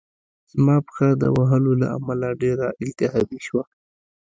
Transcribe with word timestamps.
زما 0.51 0.75
پښه 0.87 1.07
د 1.21 1.23
وهلو 1.37 1.71
له 1.81 1.87
امله 1.97 2.27
ډېره 2.41 2.67
التهابي 2.83 3.39
شوه 3.47 3.63